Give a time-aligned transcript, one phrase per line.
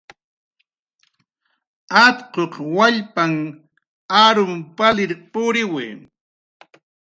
[2.05, 3.39] Atquq wallpanh
[4.23, 5.85] arum palir puriwi.